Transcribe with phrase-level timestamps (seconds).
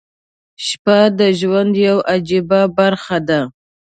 [0.65, 3.41] •شپه د ژوند یوه عجیبه برخه ده.